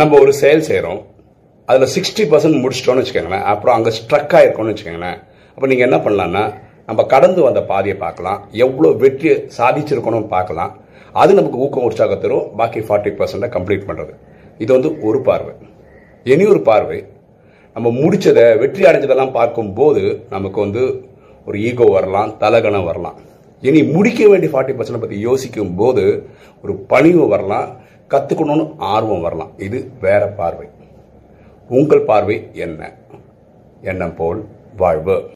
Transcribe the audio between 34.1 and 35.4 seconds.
போல் வாழ்வு.